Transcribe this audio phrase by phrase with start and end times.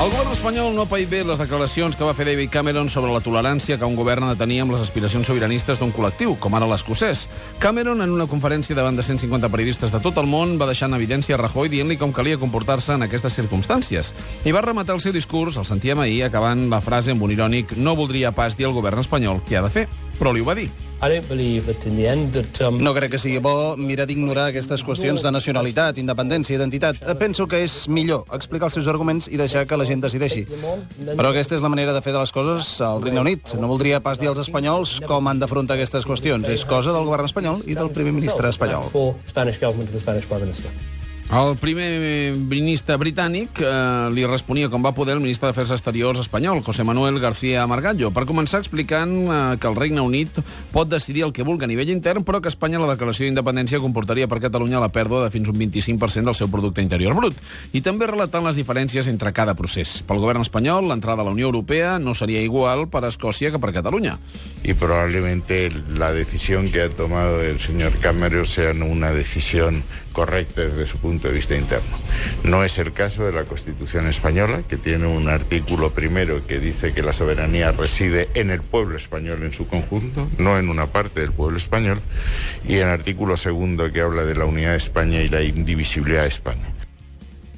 [0.00, 3.20] El govern espanyol no paït bé les declaracions que va fer David Cameron sobre la
[3.20, 6.70] tolerància que un govern ha de tenir amb les aspiracions sobiranistes d'un col·lectiu, com ara
[6.70, 7.26] l'escocès.
[7.60, 10.96] Cameron, en una conferència davant de 150 periodistes de tot el món, va deixar en
[10.96, 14.14] evidència Rajoy dient-li com calia comportar-se en aquestes circumstàncies.
[14.48, 17.76] I va rematar el seu discurs, el sentíem ahir, acabant la frase amb un irònic
[17.76, 20.56] «No voldria pas dir al govern espanyol què ha de fer», però li ho va
[20.56, 20.70] dir.
[22.84, 27.00] No crec que sigui bo mirar d'ignorar aquestes qüestions de nacionalitat, independència, identitat.
[27.00, 30.44] Eh, Penso que és millor explicar els seus arguments i deixar que la gent decideixi.
[31.16, 33.54] Però aquesta és la manera de fer de les coses al Regne Unit.
[33.60, 36.48] No voldria pas dir als espanyols com han d'afrontar aquestes qüestions.
[36.52, 38.84] És cosa del govern espanyol i del primer ministre espanyol.
[41.30, 46.58] El primer ministre britànic eh, li responia com va poder el ministre d'Afers Exteriors espanyol,
[46.66, 50.40] José Manuel García Margallo, per començar explicant eh, que el Regne Unit
[50.74, 53.78] pot decidir el que vulgui a nivell intern, però que a Espanya la declaració d'independència
[53.78, 57.38] comportaria per Catalunya la pèrdua de fins un 25% del seu producte interior brut.
[57.70, 60.00] I també relatant les diferències entre cada procés.
[60.02, 63.62] Pel govern espanyol, l'entrada a la Unió Europea no seria igual per a Escòcia que
[63.62, 64.18] per Catalunya.
[64.62, 70.86] Y probablemente la decisión que ha tomado el señor Cameron sea una decisión correcta desde
[70.86, 71.96] su punto de vista interno.
[72.44, 76.92] No es el caso de la Constitución española, que tiene un artículo primero que dice
[76.92, 81.20] que la soberanía reside en el pueblo español en su conjunto, no en una parte
[81.20, 82.00] del pueblo español,
[82.66, 86.28] y el artículo segundo que habla de la unidad de España y la indivisibilidad de
[86.28, 86.79] España.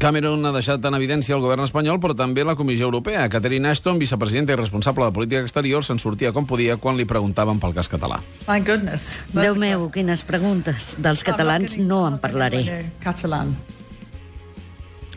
[0.00, 3.26] Cameron ha deixat en evidència el govern espanyol, però també la Comissió Europea.
[3.28, 7.60] Catherine Ashton, vicepresidenta i responsable de política exterior, se'n sortia com podia quan li preguntaven
[7.60, 8.16] pel cas català.
[8.48, 9.18] My goodness.
[9.36, 10.94] Déu meu, quines preguntes.
[10.96, 12.64] Dels catalans no en parlaré.
[13.04, 13.52] Catalan.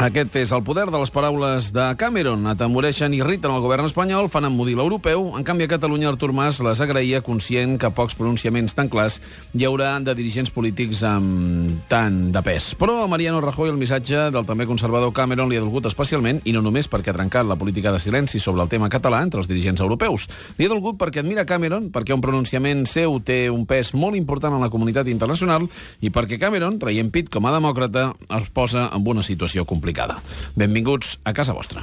[0.00, 2.46] Aquest és el poder de les paraules de Cameron.
[2.48, 5.26] Atemoreixen i irriten el govern espanyol, fan emmudir l'europeu.
[5.36, 9.18] En canvi, a Catalunya, Artur Mas les agraïa, conscient que pocs pronunciaments tan clars
[9.52, 12.70] hi haurà de dirigents polítics amb tant de pes.
[12.80, 16.56] Però a Mariano Rajoy el missatge del també conservador Cameron li ha dolgut especialment, i
[16.56, 19.52] no només perquè ha trencat la política de silenci sobre el tema català entre els
[19.52, 20.30] dirigents europeus.
[20.56, 24.56] Li ha dolgut perquè admira Cameron, perquè un pronunciament seu té un pes molt important
[24.56, 25.68] en la comunitat internacional
[26.00, 30.18] i perquè Cameron, traient pit com a demòcrata, es posa en una situació complicada.
[30.54, 31.80] Benvinguts a casa vostra.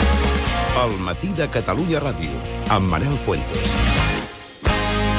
[0.84, 2.32] El matí de Catalunya Ràdio,
[2.70, 3.97] amb Manel Fuentes.